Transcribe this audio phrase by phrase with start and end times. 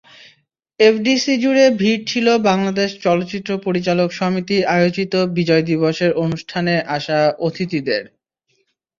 [0.79, 8.03] এফডিসিজুড়ে ভিড় ছিল বাংলাদেশ চলচ্চিত্র পরিচালক সমিতি আয়োজিত বিজয় দিবসের অনুষ্ঠানে আসা অতিথিদের।